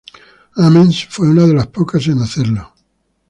Ames 0.55 1.05
fue 1.11 1.29
una 1.29 1.45
de 1.45 1.53
los 1.53 1.67
pocas 1.67 2.07
en 2.07 2.17
hacerlo. 2.23 2.73